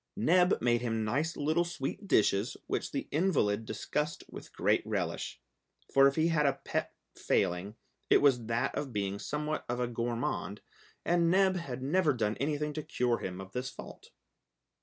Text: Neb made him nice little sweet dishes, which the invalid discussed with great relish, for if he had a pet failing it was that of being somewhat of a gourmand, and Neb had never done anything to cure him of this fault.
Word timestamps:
Neb 0.17 0.59
made 0.63 0.81
him 0.81 1.05
nice 1.05 1.37
little 1.37 1.63
sweet 1.63 2.07
dishes, 2.07 2.57
which 2.65 2.91
the 2.91 3.07
invalid 3.11 3.65
discussed 3.67 4.23
with 4.27 4.51
great 4.51 4.81
relish, 4.83 5.39
for 5.93 6.07
if 6.07 6.15
he 6.15 6.29
had 6.29 6.47
a 6.47 6.53
pet 6.63 6.91
failing 7.15 7.75
it 8.09 8.17
was 8.17 8.47
that 8.47 8.73
of 8.73 8.91
being 8.93 9.19
somewhat 9.19 9.63
of 9.69 9.79
a 9.79 9.85
gourmand, 9.87 10.61
and 11.05 11.29
Neb 11.29 11.55
had 11.55 11.83
never 11.83 12.13
done 12.13 12.35
anything 12.37 12.73
to 12.73 12.81
cure 12.81 13.19
him 13.19 13.39
of 13.39 13.51
this 13.51 13.69
fault. 13.69 14.09